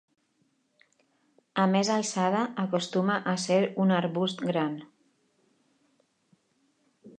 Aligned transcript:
A 1.63 1.65
més 1.73 1.91
alçada 1.97 2.39
acostuma 2.65 3.19
a 3.35 3.37
ser 3.45 3.59
un 3.85 3.95
arbust 4.01 4.43
gran. 4.51 4.79